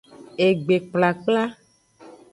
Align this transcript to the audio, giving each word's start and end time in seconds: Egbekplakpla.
Egbekplakpla. 0.45 1.43